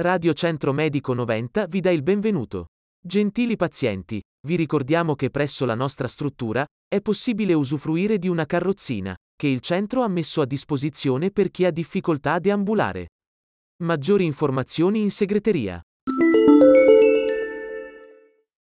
[0.00, 2.68] Radio Centro Medico 90 vi dà il benvenuto.
[2.98, 9.14] Gentili pazienti, vi ricordiamo che presso la nostra struttura è possibile usufruire di una carrozzina
[9.36, 13.08] che il centro ha messo a disposizione per chi ha difficoltà a deambulare.
[13.82, 15.78] Maggiori informazioni in segreteria.